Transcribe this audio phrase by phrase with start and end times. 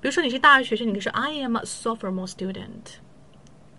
[0.00, 2.94] 比如说你是大二学生，你可以说 I am a sophomore student。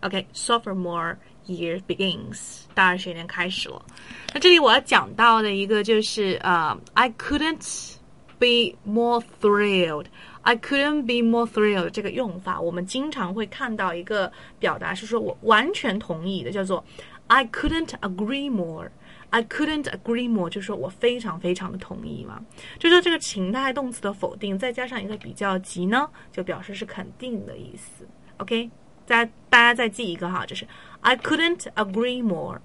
[0.01, 3.83] OK，Sophomore year begins，大二学年开始了。
[4.31, 7.95] 那这里我要讲到的一个就是呃，I couldn't
[8.39, 10.05] be more thrilled。
[10.41, 16.83] I couldn't be more thrilled 这个用法，我们经常会看到一个表达是说我完全同意的，叫做
[17.27, 18.91] I couldn't agree more。
[19.29, 22.45] I couldn't agree more，就是说我非常非常的同意嘛。
[22.79, 28.07] 就说这个情态动词的否定，再加上一个比较级呢，就表示是肯定的意思。
[28.37, 28.71] OK，
[29.05, 30.65] 再大家再记一个哈，就是
[31.01, 32.61] I couldn't agree more，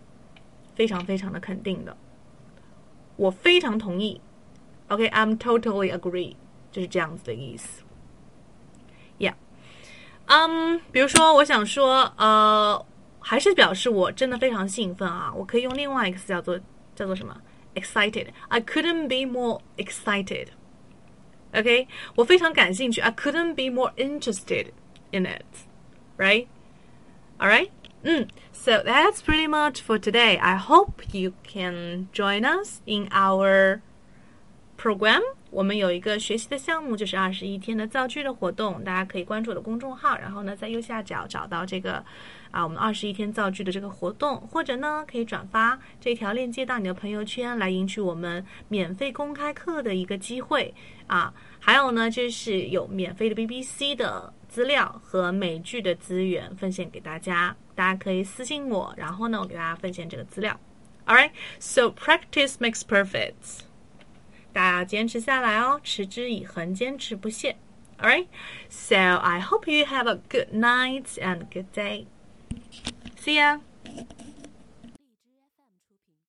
[0.77, 1.97] 非常非常的肯定的，
[3.17, 4.21] 我非常同意。
[4.92, 6.36] OK，I'm totally agree。
[6.72, 7.82] 就是这样子的意思，
[9.18, 9.34] Yeah，
[10.28, 12.86] 嗯，比如说我想说，呃，
[13.20, 16.60] 还是表示我真的非常兴奋啊，我可以用另外一个词叫做
[16.94, 17.42] 叫做什么？
[17.74, 23.02] excited。I couldn't be more excited。OK，我非常感兴趣。
[23.02, 24.68] I couldn't be more interested
[25.12, 26.48] in it。Right?
[27.40, 27.70] All right.
[28.04, 30.38] 嗯，So that's pretty much for today.
[30.40, 33.82] I hope you can join us in our
[34.83, 35.21] program.
[35.51, 42.03] 我们有一个学习的项目，就是二十一天的造句的活动，大家可以关注我的公众号，然后呢，在右下角找到这个
[42.51, 50.75] 啊，我们二十一天造句的这个活动，或者呢，可以转发这条链接到你的朋友圈，来赢取我们免费公开课的一个机会
[51.07, 51.33] 啊。
[51.61, 60.59] 还有呢，就是有免费的 BBC 的资料和美剧的资源分享给大家，大家可以私信我，然后呢，我给大家分享这个资料。
[61.05, 63.72] All right, so practice makes perfect.
[64.54, 67.58] 大家要坚持下来哦，持之以恒，坚持不懈。
[68.00, 68.28] All right,
[68.70, 72.06] so I hope you have a good night and good day.
[73.18, 73.60] See ya.